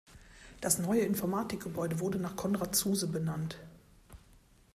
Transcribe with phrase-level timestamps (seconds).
[0.61, 3.59] Das neue Informatikgebäude wurde nach Konrad Zuse benannt.